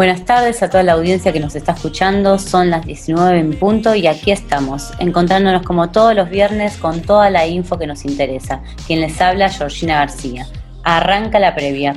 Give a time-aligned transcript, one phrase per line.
[0.00, 2.38] Buenas tardes a toda la audiencia que nos está escuchando.
[2.38, 7.28] Son las 19 en punto y aquí estamos, encontrándonos como todos los viernes con toda
[7.28, 8.62] la info que nos interesa.
[8.86, 10.46] Quien les habla, Georgina García.
[10.84, 11.94] Arranca la previa.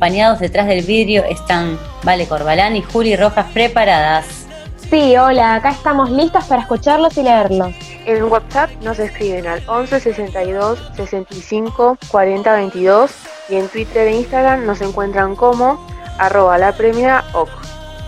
[0.00, 4.46] Acompañados detrás del vidrio están Vale Corbalán y Juli Rojas preparadas.
[4.88, 7.74] Sí, hola, acá estamos listos para escucharlos y leerlos.
[8.06, 13.10] En WhatsApp nos escriben al 11 62 65 40 22
[13.50, 17.50] y en Twitter e Instagram nos encuentran como arroba la premia OC.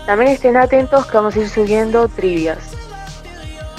[0.07, 2.57] También estén atentos que vamos a ir subiendo trivias.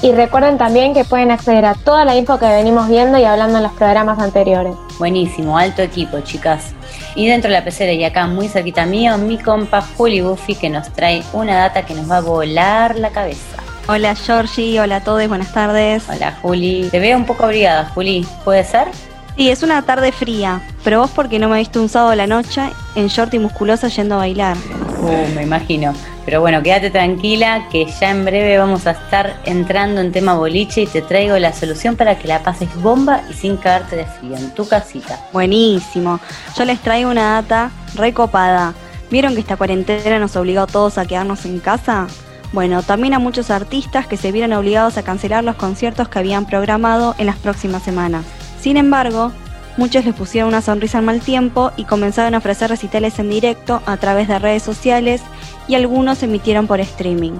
[0.03, 3.57] Y recuerden también que pueden acceder a toda la info que venimos viendo y hablando
[3.57, 4.75] en los programas anteriores.
[5.01, 6.75] Buenísimo, alto equipo, chicas.
[7.17, 10.69] Y dentro de la pecera y acá muy cerquita mío, mi compa Juli Buffy que
[10.69, 13.63] nos trae una data que nos va a volar la cabeza.
[13.87, 16.05] Hola Georgie, hola a todos, buenas tardes.
[16.09, 16.89] Hola Juli.
[16.91, 18.27] Te veo un poco abrigada, Juli.
[18.45, 18.89] ¿Puede ser?
[19.37, 22.27] Sí, es una tarde fría, pero vos porque no me viste un sábado a la
[22.27, 22.63] noche
[22.97, 24.57] en short y musculosa yendo a bailar.
[25.01, 25.93] Uh, me imagino.
[26.25, 30.83] Pero bueno, quédate tranquila que ya en breve vamos a estar entrando en tema boliche
[30.83, 34.37] y te traigo la solución para que la pases bomba y sin caerte de frío
[34.37, 35.21] en tu casita.
[35.33, 36.21] Buenísimo.
[36.57, 38.73] Yo les traigo una data recopada.
[39.11, 42.07] ¿Vieron que esta cuarentena nos obligó a todos a quedarnos en casa?
[42.53, 46.47] Bueno, también a muchos artistas que se vieron obligados a cancelar los conciertos que habían
[46.47, 48.25] programado en las próximas semanas.
[48.61, 49.33] Sin embargo,
[49.77, 53.83] muchos les pusieron una sonrisa al mal tiempo y comenzaron a ofrecer recitales en directo
[53.87, 55.23] a través de redes sociales
[55.69, 57.33] y algunos se emitieron por streaming,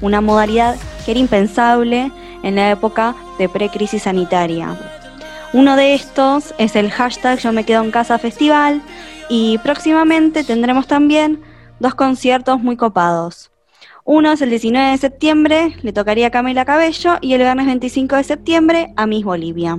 [0.00, 2.10] una modalidad que era impensable
[2.42, 4.76] en la época de pre-crisis sanitaria.
[5.52, 8.82] Uno de estos es el hashtag Yo me quedo en casa festival
[9.28, 11.40] y próximamente tendremos también
[11.80, 13.50] dos conciertos muy copados.
[14.04, 18.16] Uno es el 19 de septiembre, le tocaría a Camila Cabello, y el viernes 25
[18.16, 19.78] de septiembre a Miss Bolivia.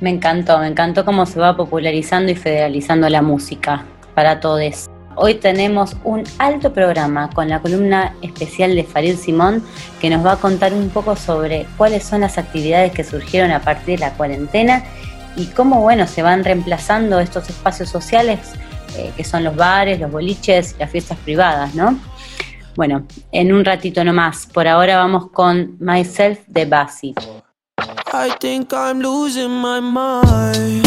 [0.00, 3.84] Me encantó, me encantó cómo se va popularizando y federalizando la música
[4.14, 4.88] para todos.
[5.14, 9.62] Hoy tenemos un alto programa con la columna especial de Farid Simón
[10.00, 13.60] que nos va a contar un poco sobre cuáles son las actividades que surgieron a
[13.60, 14.84] partir de la cuarentena
[15.36, 18.54] y cómo bueno se van reemplazando estos espacios sociales
[18.96, 21.98] eh, que son los bares, los boliches y las fiestas privadas, ¿no?
[22.74, 24.46] Bueno, en un ratito nomás.
[24.46, 27.14] Por ahora vamos con Myself de Basi.
[28.12, 30.84] I think I'm losing my mind.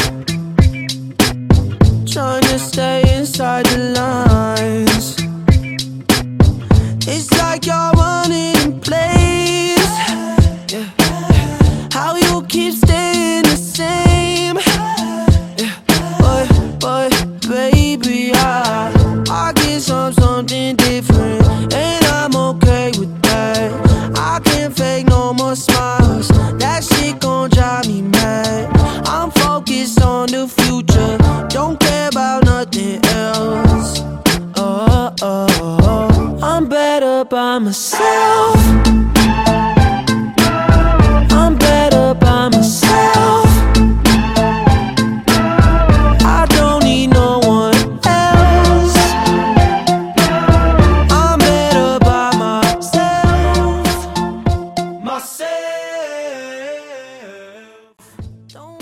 [2.06, 5.16] Trying to stay inside the lines.
[7.08, 8.53] It's like you're running
[37.34, 38.60] by myself.
[41.32, 43.48] I'm better by myself.
[46.22, 47.74] I don't need no one
[48.06, 48.96] else.
[51.10, 53.88] I'm better by myself.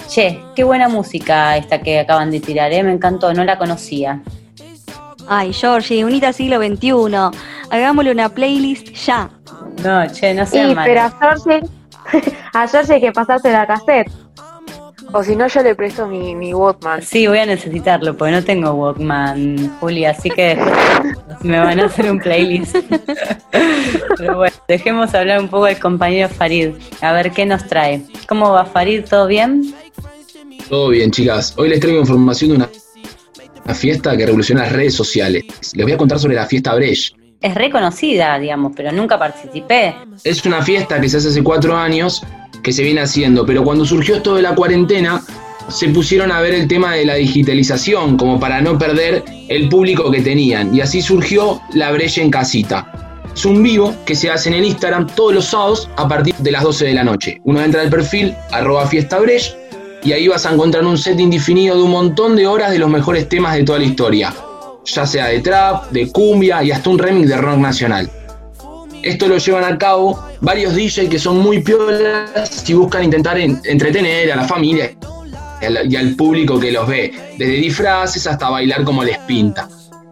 [0.10, 2.84] Che, qué buena música esta que acaban de tirar, ¿eh?
[2.84, 4.22] me encantó, no la conocía.
[5.30, 7.51] Ay, Georgie, unita siglo XXI.
[7.72, 9.30] Hagámosle una playlist ya.
[9.84, 10.68] No, che, no sé.
[10.68, 11.68] Sí, pero a Georgie,
[12.54, 14.12] a Georgie hay que pasarse la cassette.
[15.14, 17.02] O si no, yo le presto mi, mi Walkman.
[17.02, 20.58] Sí, voy a necesitarlo, porque no tengo Walkman, Julia, así que
[21.42, 22.76] me van a hacer un playlist.
[24.18, 28.04] Pero bueno, dejemos hablar un poco al compañero Farid, a ver qué nos trae.
[28.28, 29.06] ¿Cómo va Farid?
[29.10, 29.74] ¿Todo bien?
[30.70, 31.54] Todo bien, chicas.
[31.58, 32.70] Hoy les traigo información de una
[33.64, 35.44] una fiesta que revoluciona las redes sociales.
[35.74, 37.16] Les voy a contar sobre la fiesta Brecht.
[37.42, 39.96] Es reconocida, digamos, pero nunca participé.
[40.24, 42.24] Es una fiesta que se hace hace cuatro años
[42.62, 45.24] que se viene haciendo, pero cuando surgió esto de la cuarentena,
[45.68, 50.12] se pusieron a ver el tema de la digitalización, como para no perder el público
[50.12, 50.76] que tenían.
[50.76, 53.20] Y así surgió la Breche en Casita.
[53.34, 56.52] Es un vivo que se hace en el Instagram todos los sábados a partir de
[56.52, 57.42] las 12 de la noche.
[57.46, 59.18] Uno entra al perfil, arroba fiesta
[60.04, 62.90] y ahí vas a encontrar un set indefinido de un montón de horas de los
[62.90, 64.34] mejores temas de toda la historia.
[64.86, 68.10] Ya sea de trap, de cumbia y hasta un remix de rock nacional.
[69.04, 74.32] Esto lo llevan a cabo varios DJs que son muy piolas y buscan intentar entretener
[74.32, 74.92] a la familia
[75.88, 79.68] y al público que los ve, desde disfraces hasta bailar como les pinta.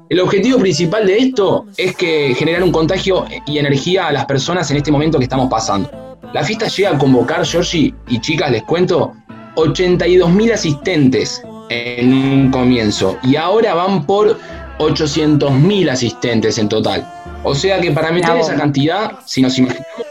[0.09, 4.69] El objetivo principal de esto es que generar un contagio y energía a las personas
[4.71, 6.17] en este momento que estamos pasando.
[6.33, 9.13] La fiesta llega a convocar, Georgie y chicas, les cuento,
[9.55, 14.39] 82.000 asistentes en un comienzo y ahora van por
[14.79, 17.07] 800.000 asistentes en total.
[17.43, 20.07] O sea que para meter esa cantidad, si nos imaginamos,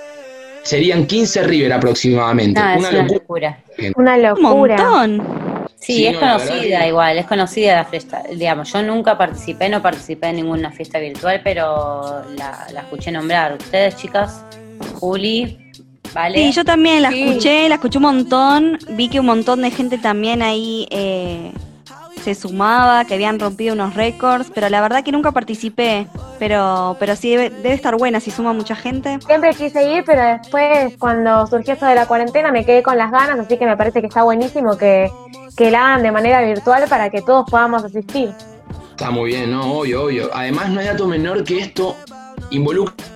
[0.63, 2.61] serían 15 River aproximadamente.
[2.61, 3.59] una, locura.
[3.97, 4.77] Una locura.
[4.77, 5.69] Un montón.
[5.81, 8.23] Sí, es conocida igual, es conocida la fiesta.
[8.31, 13.57] Digamos, yo nunca participé, no participé en ninguna fiesta virtual, pero la, escuché nombrar.
[13.59, 14.45] ¿Ustedes, chicas?
[15.01, 15.57] Juli,
[16.13, 16.39] ¿vale?
[16.39, 18.79] Sí, yo también la escuché, la escuché un montón.
[18.91, 21.53] Vi que un montón de gente también ahí eh,
[22.35, 26.07] se sumaba, que habían rompido unos récords, pero la verdad que nunca participé.
[26.39, 29.19] Pero, pero sí debe, estar buena si suma mucha gente.
[29.27, 33.11] Siempre quise ir, pero después cuando surgió esto de la cuarentena me quedé con las
[33.11, 35.11] ganas, así que me parece que está buenísimo que,
[35.57, 38.33] que la hagan de manera virtual para que todos podamos asistir.
[38.91, 39.79] Está muy bien, ¿no?
[39.79, 40.31] Obvio, obvio.
[40.35, 41.97] Además no hay dato menor que esto
[42.51, 43.07] involucra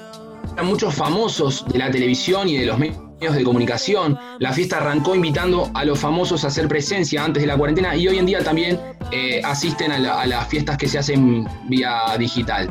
[0.57, 4.19] a muchos famosos de la televisión y de los medios de comunicación.
[4.41, 8.09] La fiesta arrancó invitando a los famosos a hacer presencia antes de la cuarentena y
[8.09, 8.81] hoy en día también
[9.13, 12.69] eh, asisten a, las fiestas que se hacen vía digital.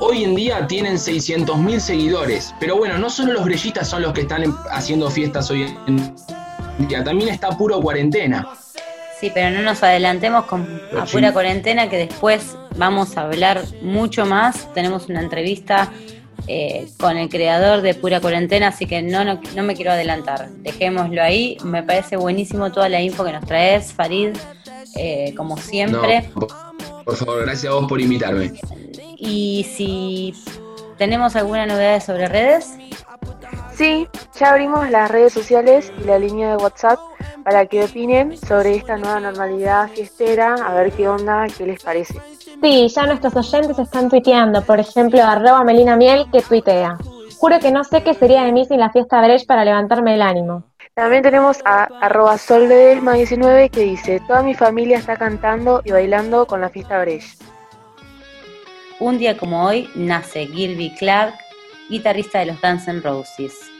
[0.00, 4.22] Hoy en día tienen 600.000 seguidores, pero bueno, no solo los brellistas son los que
[4.22, 8.48] están haciendo fiestas hoy en día, también está puro cuarentena.
[9.20, 14.24] Sí, pero no nos adelantemos con a pura cuarentena que después vamos a hablar mucho
[14.24, 14.72] más.
[14.74, 15.90] Tenemos una entrevista
[16.48, 20.48] eh, con el creador de Pura Cuarentena, así que no, no, me quiero adelantar.
[20.48, 21.58] Dejémoslo ahí.
[21.62, 24.34] Me parece buenísimo toda la info que nos traes, Farid,
[24.96, 26.30] eh, como siempre.
[27.04, 28.52] por favor, gracias a vos por invitarme.
[29.18, 30.34] Y si
[30.96, 32.76] tenemos alguna novedad sobre redes.
[33.74, 34.08] Sí,
[34.40, 36.98] ya abrimos las redes sociales y la línea de WhatsApp
[37.44, 42.14] para que opinen sobre esta nueva normalidad fiestera, a ver qué onda, qué les parece.
[42.60, 46.98] Sí, ya nuestros oyentes están tuiteando, por ejemplo, arroba Melina Miel que tuitea.
[47.38, 50.22] Juro que no sé qué sería de mí sin la fiesta Brecht para levantarme el
[50.22, 50.64] ánimo.
[50.94, 56.60] También tenemos a arroba solvedesma19 que dice, toda mi familia está cantando y bailando con
[56.60, 57.40] la fiesta Brecht.
[58.98, 61.34] Un día como hoy nace Gilby Clark,
[61.88, 63.70] guitarrista de los Guns N' Roses.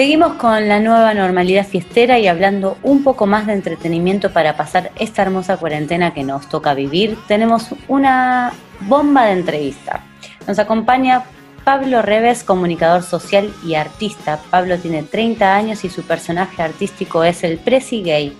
[0.00, 4.92] Seguimos con la nueva normalidad fiestera y hablando un poco más de entretenimiento para pasar
[4.98, 7.18] esta hermosa cuarentena que nos toca vivir.
[7.28, 10.02] Tenemos una bomba de entrevista.
[10.48, 11.24] Nos acompaña
[11.64, 14.40] Pablo Reves, comunicador social y artista.
[14.48, 18.34] Pablo tiene 30 años y su personaje artístico es el Presi Gay.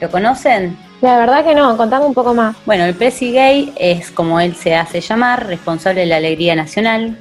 [0.00, 0.78] ¿Lo conocen?
[1.00, 2.54] La verdad que no, contame un poco más.
[2.66, 7.18] Bueno, el Presi Gay es como él se hace llamar, responsable de la alegría nacional,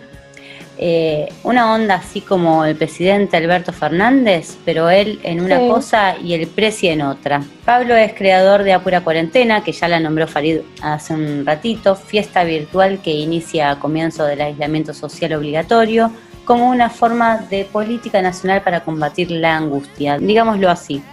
[0.82, 6.34] eh, una onda así como el presidente Alberto Fernández, pero él en una cosa y
[6.34, 7.44] el presi en otra.
[7.66, 12.46] Pablo es creador de Apura Cuarentena, que ya la nombró Farid hace un ratito, fiesta
[12.46, 16.14] virtual que inicia a comienzo del aislamiento social obligatorio
[16.46, 21.04] como una forma de política nacional para combatir la angustia, digámoslo así.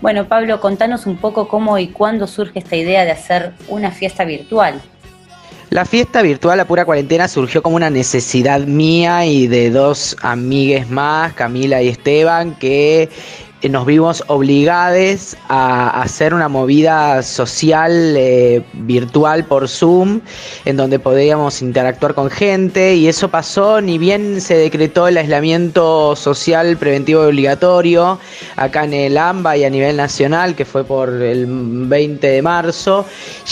[0.00, 4.24] Bueno, Pablo, contanos un poco cómo y cuándo surge esta idea de hacer una fiesta
[4.24, 4.80] virtual.
[5.74, 10.88] La fiesta virtual a pura cuarentena surgió como una necesidad mía y de dos amigues
[10.88, 13.08] más, Camila y Esteban, que
[13.68, 20.20] nos vimos obligados a hacer una movida social eh, virtual por Zoom,
[20.64, 26.16] en donde podíamos interactuar con gente, y eso pasó, ni bien se decretó el aislamiento
[26.16, 28.18] social preventivo obligatorio
[28.56, 33.06] acá en el AMBA y a nivel nacional, que fue por el 20 de marzo,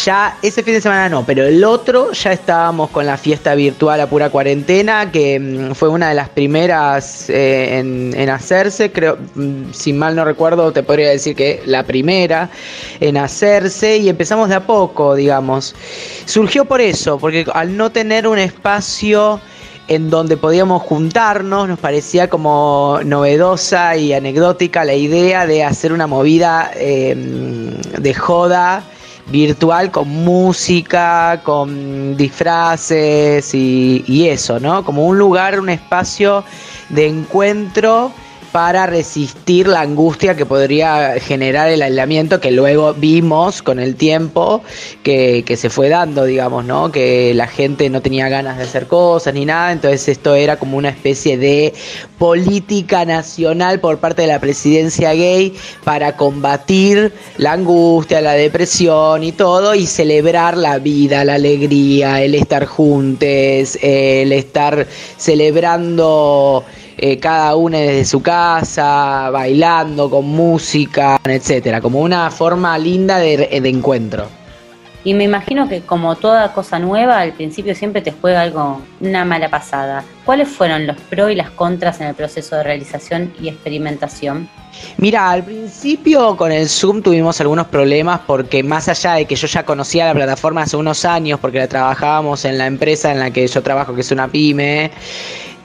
[0.05, 4.01] ya ese fin de semana no, pero el otro ya estábamos con la fiesta virtual
[4.01, 9.19] a pura cuarentena, que mm, fue una de las primeras eh, en, en, hacerse, creo,
[9.35, 12.51] mm, sin mal no recuerdo, te podría decir que la primera
[12.99, 15.77] en hacerse y empezamos de a poco, digamos.
[16.25, 19.41] Surgió por eso, porque al no tener un espacio
[19.87, 26.09] en donde podíamos juntarnos, nos parecía como novedosa y anecdótica la idea de hacer una
[26.09, 28.83] movida eh, de joda
[29.31, 34.85] virtual con música, con disfraces y, eso, ¿no?
[34.85, 36.43] Como un lugar, un espacio
[36.89, 38.13] de encuentro
[38.53, 44.63] para resistir la angustia que podría generar el aislamiento que luego vimos con el tiempo
[45.03, 46.91] que, se fue dando, digamos, ¿no?
[46.91, 50.77] Que la gente no tenía ganas de hacer cosas ni nada, entonces esto era como
[50.77, 51.73] una especie de
[52.19, 55.55] política nacional por parte de la presidencia gay
[55.85, 62.35] para combatir la angustia, la depresión y todo y celebrar la vida, la alegría, el
[62.35, 66.65] estar juntos, el estar celebrando
[66.99, 73.37] eh, cada uno desde su casa, bailando con música, etcétera, como una forma linda de,
[73.37, 74.27] de, encuentro.
[75.05, 79.25] Y me imagino que como toda cosa nueva, al principio siempre te juega algo, una
[79.25, 80.05] mala pasada.
[80.25, 84.49] ¿Cuáles fueron los pros y las contras en el proceso de realización y experimentación?
[84.99, 89.47] Mira, al principio con el Zoom tuvimos algunos problemas porque más allá de que yo
[89.47, 93.31] ya conocía la plataforma hace unos años, porque la trabajábamos en la empresa en la
[93.31, 94.91] que yo trabajo, que es una pyme,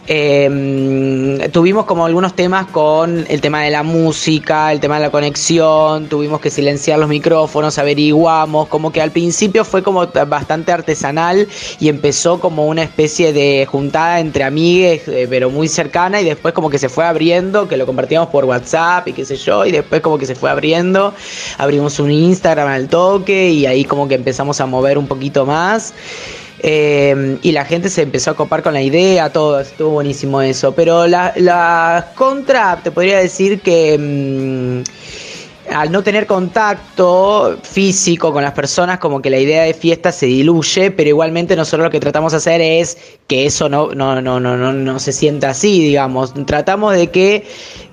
[0.09, 5.09] eh, tuvimos como algunos temas con el tema de la música, el tema de la
[5.09, 11.47] conexión, tuvimos que silenciar los micrófonos, averiguamos, como que al principio fue como bastante artesanal
[11.79, 16.53] y empezó como una especie de juntada entre amigues, eh, pero muy cercana y después
[16.53, 19.71] como que se fue abriendo, que lo compartíamos por WhatsApp y qué sé yo, y
[19.71, 21.13] después como que se fue abriendo,
[21.57, 25.93] abrimos un Instagram al toque y ahí como que empezamos a mover un poquito más.
[26.59, 30.73] Eh, y la gente se empezó a copar con la idea, todo, estuvo buenísimo eso.
[30.73, 34.83] Pero la, la contra, te podría decir que mmm,
[35.73, 40.25] al no tener contacto físico con las personas, como que la idea de fiesta se
[40.25, 42.97] diluye, pero igualmente nosotros lo que tratamos de hacer es
[43.27, 46.33] que eso no, no, no, no, no, no se sienta así, digamos.
[46.45, 47.45] Tratamos de que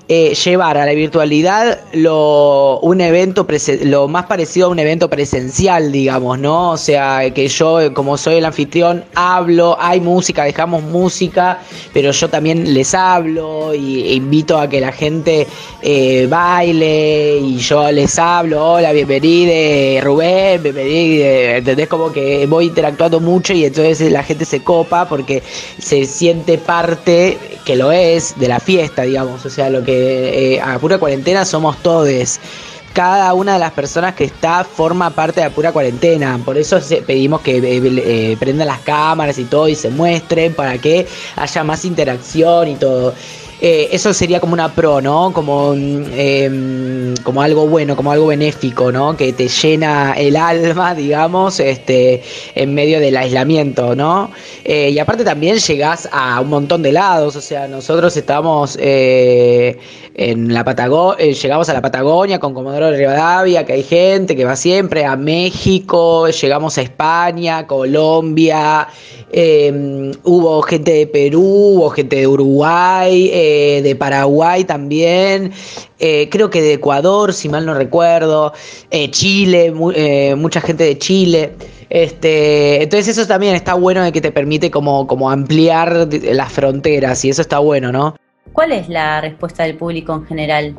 [0.06, 3.46] eh, llevar a la virtualidad lo, un evento
[3.84, 6.72] lo más parecido a un evento presencial, digamos, ¿no?
[6.72, 11.60] O sea, que yo, como soy el anfitrión, hablo, hay música, dejamos música,
[11.94, 15.46] pero yo también les hablo y e invito a que la gente
[15.80, 21.88] eh, baile y yo les hablo, hola, bienvenido, Rubén, bienvenido, ¿entendés?
[21.88, 25.42] Como que voy interactuando mucho y entonces la gente se copa porque
[25.78, 30.60] se siente parte, que lo es, de la fiesta, digamos, o sea, lo que eh,
[30.60, 32.40] a pura cuarentena somos todes.
[32.92, 36.38] Cada una de las personas que está forma parte de pura cuarentena.
[36.44, 40.78] Por eso pedimos que eh, eh, prendan las cámaras y todo y se muestren para
[40.78, 43.12] que haya más interacción y todo.
[43.60, 45.32] Eh, eso sería como una pro, ¿no?
[45.32, 49.16] Como, eh, como algo bueno, como algo benéfico, ¿no?
[49.16, 52.22] Que te llena el alma, digamos, este,
[52.54, 54.30] en medio del aislamiento, ¿no?
[54.64, 59.78] Eh, y aparte también llegás a un montón de lados, o sea, nosotros estamos eh,
[60.14, 64.44] en la Patagonia, llegamos a la Patagonia con Comodoro de Rivadavia, que hay gente que
[64.44, 68.88] va siempre, a México, llegamos a España, Colombia,
[70.22, 71.42] hubo gente de Perú,
[71.76, 75.52] hubo gente de Uruguay, eh, de Paraguay también,
[75.98, 78.52] eh, creo que de Ecuador, si mal no recuerdo,
[78.90, 79.92] eh, Chile, mu
[80.36, 81.52] mucha gente de Chile.
[81.90, 87.24] Este, entonces eso también está bueno de que te permite como, como ampliar las fronteras
[87.24, 88.16] y eso está bueno, ¿no?
[88.52, 90.76] ¿Cuál es la respuesta del público en general?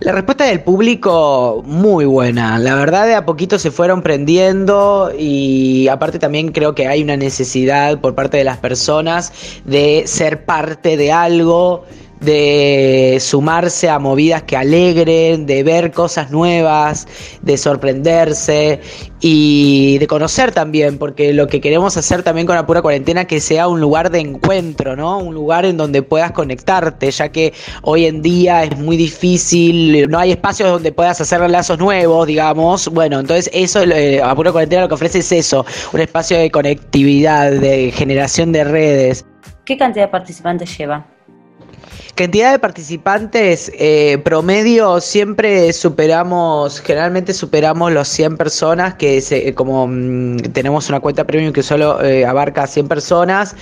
[0.00, 2.58] La respuesta del público muy buena.
[2.58, 7.16] La verdad de a poquito se fueron prendiendo y aparte también creo que hay una
[7.16, 9.32] necesidad por parte de las personas
[9.64, 11.84] de ser parte de algo,
[12.20, 17.06] de sumarse a movidas que alegren, de ver cosas nuevas,
[17.42, 18.80] de sorprenderse
[19.20, 23.40] y de conocer también, porque lo que queremos hacer también con la pura cuarentena que
[23.40, 25.18] sea un lugar de encuentro, ¿no?
[25.18, 30.18] Un lugar en donde puedas conectarte, ya que hoy en día es muy difícil, no
[30.18, 32.88] hay espacios donde puedas hacer lazos nuevos, digamos.
[32.88, 36.50] Bueno, entonces eso, eh, a pura cuarentena lo que ofrece es eso, un espacio de
[36.50, 39.24] conectividad, de generación de redes.
[39.64, 41.17] ¿Qué cantidad de participantes lleva?
[42.18, 49.86] Cantidad de participantes eh, promedio siempre superamos, generalmente superamos los 100 personas, que se, como
[49.86, 53.54] mm, tenemos una cuenta premium que solo eh, abarca 100 personas,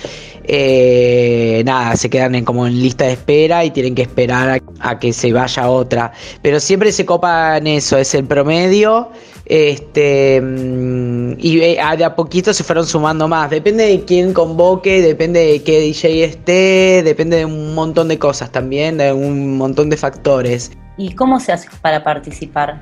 [0.45, 4.89] eh, nada, se quedan en, como en lista de espera y tienen que esperar a,
[4.89, 6.11] a que se vaya otra.
[6.41, 9.11] Pero siempre se copan eso, es el promedio.
[9.49, 13.49] Este, mm, y de a poquito se fueron sumando más.
[13.49, 18.46] Depende de quién convoque, depende de qué DJ esté, depende de un montón de cosas
[18.51, 20.71] también, de un montón de factores.
[20.97, 22.81] ¿Y cómo se hace para participar?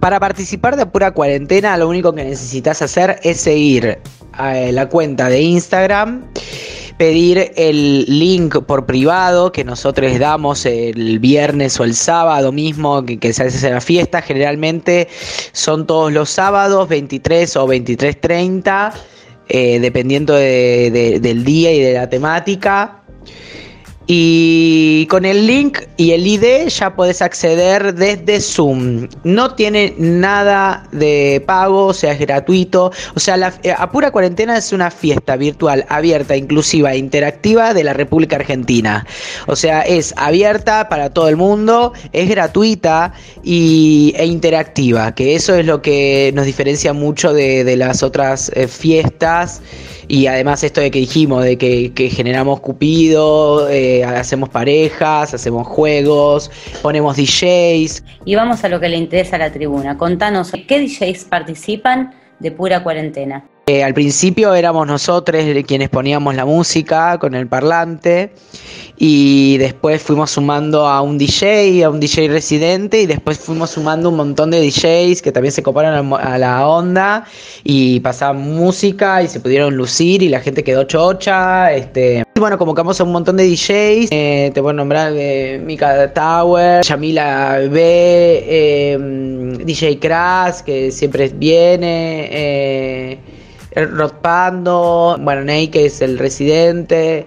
[0.00, 3.98] Para participar de pura cuarentena, lo único que necesitas hacer es seguir
[4.32, 6.24] a la cuenta de Instagram
[6.96, 13.32] pedir el link por privado que nosotros damos el viernes o el sábado mismo que,
[13.32, 14.22] se hace la fiesta.
[14.22, 15.08] Generalmente
[15.52, 18.92] son todos los sábados, 23 o 23.30,
[19.48, 23.00] eh, dependiendo del día y de la temática.
[24.06, 29.08] Y con el link y el ID ya puedes acceder desde Zoom.
[29.22, 32.92] No tiene nada de pago, o sea, es gratuito.
[33.14, 37.84] O sea, la eh, Apura Cuarentena es una fiesta virtual abierta, inclusiva e interactiva de
[37.84, 39.06] la República Argentina.
[39.46, 45.54] O sea, es abierta para todo el mundo, es gratuita y, e interactiva, que eso
[45.54, 49.60] es lo que nos diferencia mucho de, las otras eh, fiestas.
[50.08, 56.50] Y además esto de que dijimos, de que, generamos cupido, eh, hacemos parejas, hacemos juegos,
[56.82, 58.04] ponemos DJs.
[58.24, 59.96] Y vamos a lo que le interesa a la tribuna.
[59.96, 63.44] Contanos, ¿qué DJs participan de pura cuarentena?
[63.66, 68.34] Eh, al principio éramos nosotros quienes poníamos la música con el parlante
[68.98, 74.10] y después fuimos sumando a un DJ, a un DJ residente y después fuimos sumando
[74.10, 77.24] un montón de DJs que también se coparon a la onda
[77.64, 81.72] y pasaban música y se pudieron lucir y la gente quedó chocha.
[81.72, 86.84] Este, bueno, convocamos a un montón de DJs, eh, te puedo nombrar eh, Mika Tower,
[86.84, 93.32] Yamila B, em, DJ Crash que siempre viene.
[93.74, 97.26] Eh, Rod Pando, bueno, Ney que es el residente,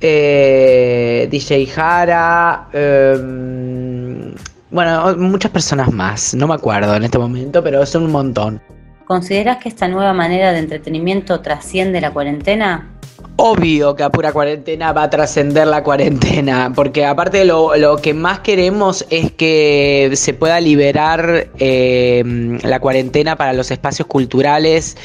[0.00, 4.34] eh, DJ Jara, em,
[4.70, 8.60] bueno, muchas personas más, no me acuerdo en este momento, pero son un montón.
[9.06, 12.95] ¿Consideras que esta nueva manera de entretenimiento trasciende la cuarentena?
[13.38, 18.14] Obvio que a pura cuarentena va a trascender la cuarentena, porque aparte lo, lo, que
[18.14, 24.96] más queremos es que se pueda liberar eh, la cuarentena para los espacios culturales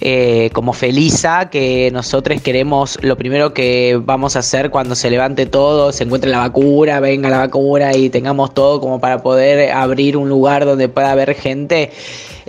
[0.00, 5.46] eh, como Felisa, que nosotros queremos, lo primero que vamos a hacer cuando se levante
[5.46, 10.16] todo, se encuentre la vacuna, venga la vacuna y tengamos todo como para poder abrir
[10.16, 11.92] un lugar donde pueda haber gente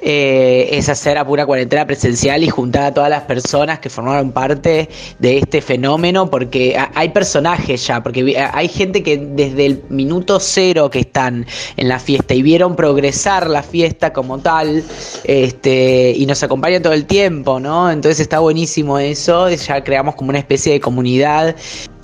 [0.01, 4.31] eh, es hacer a pura cuarentena presencial y juntar a todas las personas que formaron
[4.31, 10.39] parte de este fenómeno, porque hay personajes ya, porque hay gente que desde el minuto
[10.39, 11.45] cero que están
[11.77, 14.83] en la fiesta y vieron progresar la fiesta como tal,
[15.23, 17.89] este, y nos acompañan todo el tiempo, ¿no?
[17.89, 21.55] Entonces está buenísimo eso, ya creamos como una especie de comunidad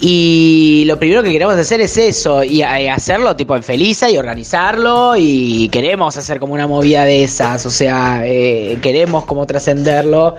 [0.06, 5.16] y lo primero que queremos hacer es eso, y hacerlo tipo en Feliza y organizarlo,
[5.18, 10.36] y queremos hacer como una movida de esas, o sea, eh, queremos como trascenderlo.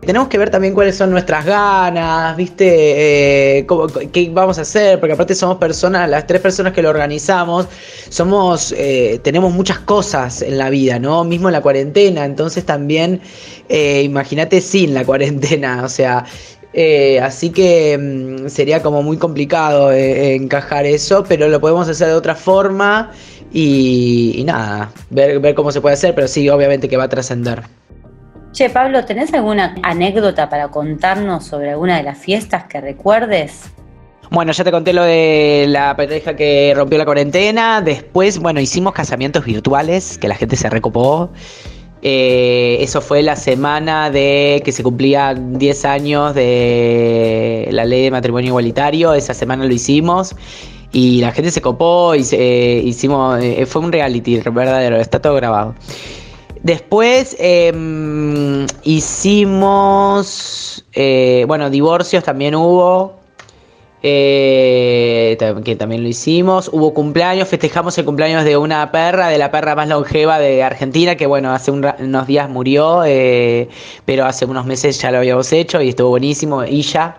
[0.00, 3.58] Tenemos que ver también cuáles son nuestras ganas, ¿viste?
[3.58, 3.66] Eh,
[4.12, 4.98] ¿Qué vamos a hacer?
[4.98, 7.66] Porque aparte somos personas, las tres personas que lo organizamos,
[8.08, 11.22] somos, eh, tenemos muchas cosas en la vida, ¿no?
[11.22, 13.20] Mismo en la cuarentena, entonces también,
[13.68, 16.24] imagínate sin la cuarentena, o sea,
[16.78, 22.08] eh, así que mm, sería como muy complicado eh, encajar eso, pero lo podemos hacer
[22.08, 23.12] de otra forma
[23.50, 27.62] y, nada, ver, ver cómo se puede hacer, pero sí, obviamente que va a trascender.
[28.52, 33.70] Che, Pablo, ¿tenés alguna anécdota para contarnos sobre alguna de las fiestas que recuerdes?
[34.30, 37.80] Bueno, ya te conté lo de la pareja que rompió la cuarentena.
[37.80, 41.30] Después, bueno, hicimos casamientos virtuales, que la gente se recopó.
[42.02, 48.10] Eh, eso fue la semana de que se cumplían 10 años de la ley de
[48.10, 49.14] matrimonio igualitario.
[49.14, 50.34] Esa semana lo hicimos
[50.92, 55.34] y la gente se copó y eh, hicimos, eh, fue un reality verdadero, está todo
[55.34, 55.74] grabado.
[56.62, 60.84] Después em, hicimos,
[61.46, 63.25] bueno, divorcios también hubo.
[64.08, 66.70] Eh, que también lo hicimos.
[66.72, 71.16] Hubo cumpleaños, festejamos el cumpleaños de una perra, de la perra más longeva de Argentina,
[71.16, 73.68] que bueno, hace unos días murió, eh,
[74.04, 76.64] pero hace unos meses ya lo habíamos hecho y estuvo buenísimo.
[76.64, 77.18] Illa,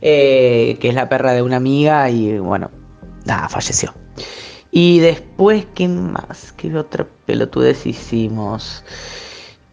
[0.00, 2.68] eh, que es la perra de una amiga y bueno,
[3.24, 3.94] nada, falleció.
[4.72, 6.52] Y después, ¿qué más?
[6.56, 8.82] ¿Qué otra pelotudez hicimos?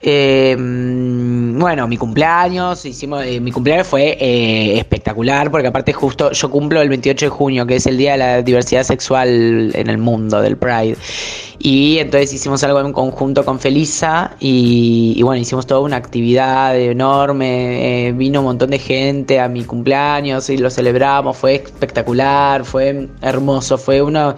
[0.02, 6.50] Eh, bueno, mi cumpleaños, hicimos, eh, mi cumpleaños fue eh, espectacular porque aparte justo yo
[6.50, 9.98] cumplo el 28 de junio, que es el Día de la Diversidad Sexual en el
[9.98, 10.96] mundo, del Pride.
[11.62, 18.08] Y entonces hicimos algo en conjunto con Felisa y, bueno, hicimos toda una actividad enorme,
[18.08, 23.10] eh, vino un montón de gente a mi cumpleaños y lo celebramos, fue espectacular, fue
[23.22, 24.38] hermoso, fue uno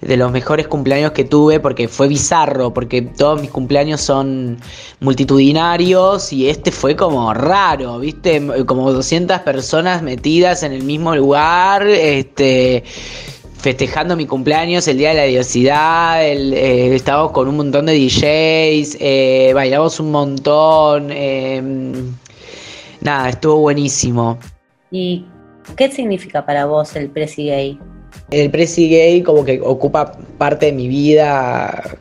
[0.00, 4.56] de los mejores cumpleaños que tuve porque fue bizarro, porque todos mis cumpleaños son
[5.00, 8.42] multitudinarios y este fue como raro, ¿viste?
[8.64, 12.84] Como 200 personas metidas en el mismo lugar, este
[13.62, 17.94] festejando mi cumpleaños, el Día de la Diversidad, el, eh, estábamos con un montón de
[17.94, 22.12] DJs, eh, bailamos un montón, em,
[23.00, 24.36] nada, estuvo buenísimo.
[24.90, 25.24] ¿Y
[25.76, 27.78] qué significa para vos el Presi Gay?
[28.32, 31.98] El Presi Gay como que ocupa parte de mi vida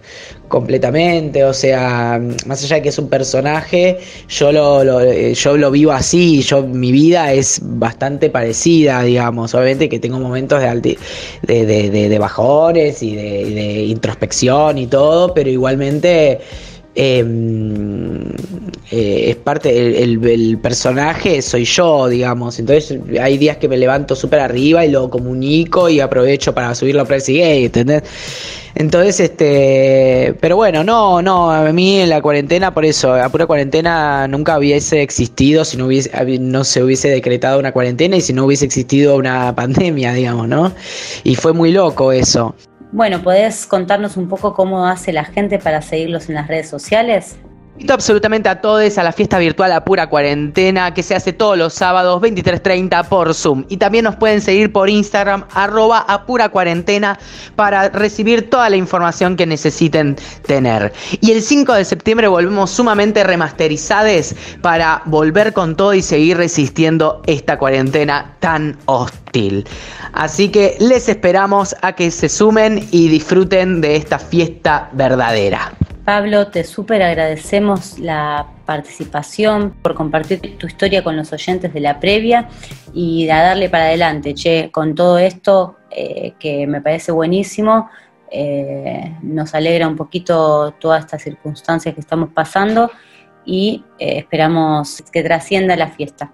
[0.51, 5.93] completamente, o sea, más allá de que es un personaje, yo lo, yo lo vivo
[5.93, 10.97] así, yo mi vida es bastante parecida, digamos, obviamente que tengo momentos de,
[11.41, 16.39] de, de, bajones y de, introspección y todo, pero igualmente...
[16.93, 18.20] Em,
[18.91, 24.15] eh, es parte el, el, personaje soy yo digamos entonces hay días que me levanto
[24.15, 28.03] súper arriba y lo comunico y aprovecho para subirlo a Press Gay ¿entendés?
[28.75, 33.45] Entonces, este, pero bueno, no, no, a mí en la cuarentena, por eso, a pura
[33.45, 38.33] cuarentena nunca hubiese existido si no hubiese, no se hubiese decretado una cuarentena y si
[38.33, 40.71] no hubiese existido una pandemia, digamos, ¿no?
[41.23, 42.55] Y fue muy loco eso.
[42.93, 47.37] Bueno, ¿podés contarnos un poco cómo hace la gente para seguirlos en las redes sociales?
[47.73, 51.57] Invito absolutamente a todos a la fiesta virtual a pura cuarentena que se hace todos
[51.57, 53.65] los sábados 23.30 por Zoom.
[53.69, 57.17] Y también nos pueden seguir por Instagram arroba a pura cuarentena
[57.55, 60.91] para recibir toda la información que necesiten tener.
[61.21, 67.21] Y el 5 de septiembre volvemos sumamente remasterizados para volver con todo y seguir resistiendo
[67.25, 69.65] esta cuarentena tan hostil.
[70.11, 75.71] Así que les esperamos a que se sumen y disfruten de esta fiesta verdadera.
[76.03, 81.99] Pablo, te súper agradecemos la participación, por compartir tu historia con los oyentes de la
[81.99, 82.49] previa
[82.93, 87.89] y a darle para adelante, che, con todo esto eh, que me parece buenísimo.
[88.31, 92.89] Eh, nos alegra un poquito todas estas circunstancias que estamos pasando
[93.45, 96.31] y eh, esperamos que trascienda la fiesta.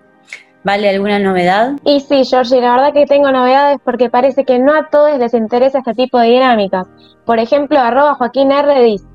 [0.68, 1.78] ¿Vale alguna novedad?
[1.86, 5.34] Y sí, Georgie, la verdad que tengo novedades porque parece que no a todos les
[5.34, 6.86] interesa este tipo de dinámicas.
[7.26, 9.06] Por ejemplo, arroba Joaquín R dice,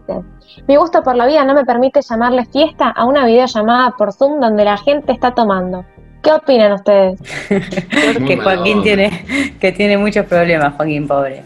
[0.66, 4.40] mi gusto por la vida no me permite llamarle fiesta a una videollamada por Zoom
[4.40, 5.84] donde la gente está tomando.
[6.22, 7.20] ¿Qué opinan ustedes?
[8.26, 11.42] que Joaquín tiene, que tiene muchos problemas, Joaquín, pobre.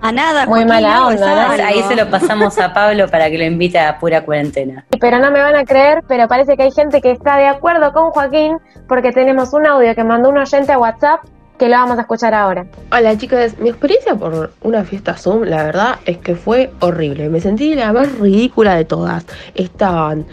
[0.00, 3.78] A nada, Muy mala onda, Ahí se lo pasamos a Pablo para que lo invite
[3.78, 4.84] a pura cuarentena.
[5.00, 7.92] Pero no me van a creer, pero parece que hay gente que está de acuerdo
[7.92, 11.20] con Joaquín porque tenemos un audio que mandó un oyente a WhatsApp
[11.58, 12.66] que lo vamos a escuchar ahora.
[12.92, 17.28] Hola chicas, mi experiencia por una fiesta Zoom, la verdad es que fue horrible.
[17.28, 19.24] Me sentí la más ridícula de todas.
[19.54, 20.26] Estaban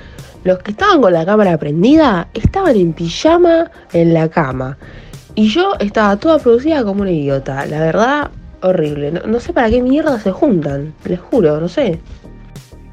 [0.44, 4.78] los que estaban con la cámara prendida, estaban en pijama en la cama.
[5.36, 7.66] Y yo estaba toda producida como una idiota.
[7.66, 8.30] La verdad,
[8.64, 9.12] horrible.
[9.12, 12.00] No, sé para qué mierda se juntan, les juro, no sé.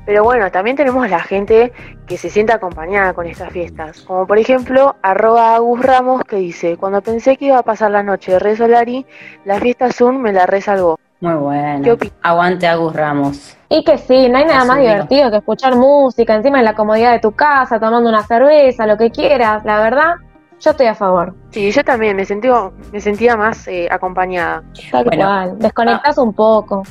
[0.07, 1.73] Pero bueno, también tenemos la gente
[2.07, 4.01] que se siente acompañada con estas fiestas.
[4.01, 8.03] Como por ejemplo, arroba Agus Ramos que dice, cuando pensé que iba a pasar la
[8.03, 9.07] noche de Re Solari,
[9.45, 10.99] la fiesta Zoom me la resalvó.
[11.21, 11.97] Muy bueno.
[12.23, 13.57] Aguante Agus Ramos.
[13.69, 17.13] Y que sí, no hay nada más divertido que escuchar música encima en la comodidad
[17.13, 19.65] de tu casa, tomando una cerveza, lo que quieras.
[19.65, 20.15] La verdad,
[20.61, 21.35] yo estoy a favor.
[21.51, 22.49] Sí, yo también me, sentí,
[22.93, 24.63] me sentía más eh, acompañada.
[24.91, 26.83] Tal cual, desconectas un poco.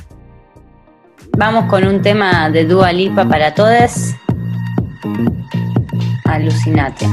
[1.38, 4.14] Vamos con un tema de Dua Lipa para todos.
[6.24, 7.06] Alucinate.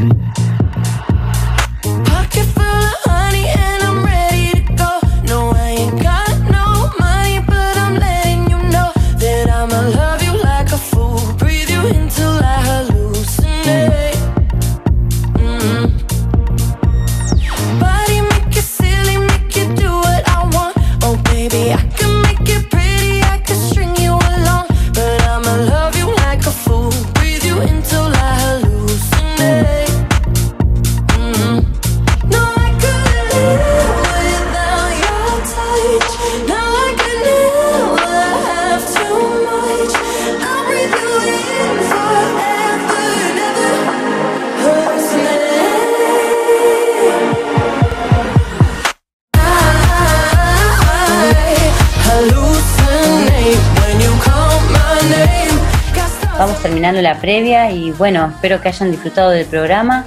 [56.95, 60.05] la previa y bueno, espero que hayan disfrutado del programa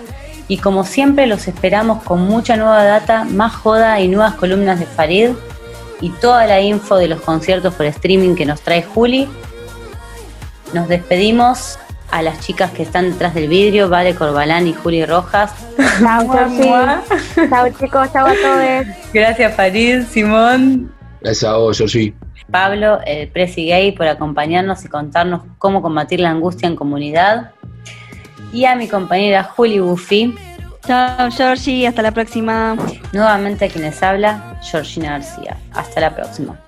[0.49, 4.87] y como siempre los esperamos con mucha nueva data, más joda y nuevas columnas de
[4.87, 5.31] Farid
[6.01, 9.29] y toda la info de los conciertos por streaming que nos trae Juli.
[10.73, 11.79] Nos despedimos
[12.11, 15.53] a las chicas que están detrás del vidrio, Vale Corbalán y Juli Rojas.
[16.01, 18.12] Chao, chicos.
[18.12, 18.87] Chao a todos.
[19.12, 20.93] Gracias, Farid, Simón.
[21.21, 22.14] Gracias a vos, Georgie.
[22.50, 27.53] Pablo, el Presi Gay, por acompañarnos y contarnos cómo combatir la angustia en comunidad.
[28.53, 30.35] Y a mi compañera Juli Buffy.
[30.87, 32.76] Chao, Georgie, hasta la próxima.
[33.12, 35.57] Nuevamente a quienes habla, Georgina García.
[35.72, 36.59] Hasta la próxima.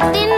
[0.00, 0.37] no